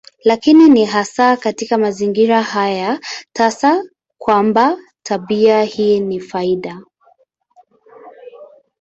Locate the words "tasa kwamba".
3.33-4.77